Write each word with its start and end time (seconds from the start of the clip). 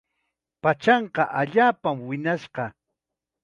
Pachanqa 0.61 1.23
allaapam 1.41 1.97
wiñashqa. 2.07 2.65